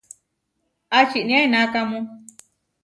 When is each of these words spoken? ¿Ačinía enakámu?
¿Ačinía 0.99 1.39
enakámu? 1.47 1.99